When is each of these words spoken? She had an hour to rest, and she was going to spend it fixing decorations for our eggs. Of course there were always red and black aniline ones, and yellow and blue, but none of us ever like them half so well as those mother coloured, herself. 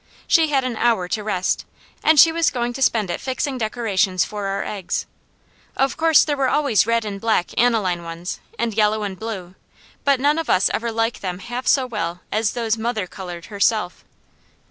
She 0.25 0.47
had 0.47 0.63
an 0.63 0.77
hour 0.77 1.07
to 1.09 1.23
rest, 1.23 1.63
and 2.03 2.19
she 2.19 2.31
was 2.31 2.49
going 2.49 2.73
to 2.73 2.81
spend 2.81 3.11
it 3.11 3.21
fixing 3.21 3.59
decorations 3.59 4.25
for 4.25 4.47
our 4.47 4.63
eggs. 4.63 5.05
Of 5.77 5.95
course 5.95 6.23
there 6.25 6.35
were 6.35 6.49
always 6.49 6.87
red 6.87 7.05
and 7.05 7.21
black 7.21 7.49
aniline 7.55 8.03
ones, 8.03 8.39
and 8.57 8.73
yellow 8.73 9.03
and 9.03 9.19
blue, 9.19 9.53
but 10.03 10.19
none 10.19 10.39
of 10.39 10.49
us 10.49 10.71
ever 10.73 10.91
like 10.91 11.19
them 11.19 11.37
half 11.37 11.67
so 11.67 11.85
well 11.85 12.21
as 12.31 12.53
those 12.53 12.79
mother 12.79 13.05
coloured, 13.05 13.45
herself. 13.53 14.03